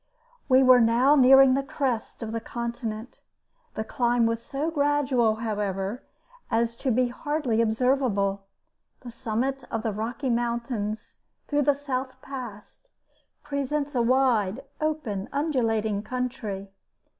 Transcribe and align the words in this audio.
We 0.49 0.63
were 0.63 0.81
now 0.81 1.15
nearing 1.15 1.53
the 1.53 1.61
crest 1.61 2.23
of 2.23 2.31
the 2.31 2.39
continent. 2.41 3.19
The 3.75 3.83
climb 3.83 4.25
was 4.25 4.41
so 4.41 4.71
gradual, 4.71 5.35
however, 5.35 6.01
as 6.49 6.75
to 6.77 6.89
be 6.89 7.09
hardly 7.09 7.61
observable. 7.61 8.47
The 9.01 9.11
summit 9.11 9.63
of 9.69 9.83
the 9.83 9.93
Rocky 9.93 10.31
Mountains, 10.31 11.19
through 11.47 11.61
the 11.61 11.75
South 11.75 12.19
Pass, 12.19 12.81
presents 13.43 13.93
a 13.93 14.01
wide, 14.01 14.63
open, 14.81 15.29
undulating 15.31 16.01
country. 16.01 16.71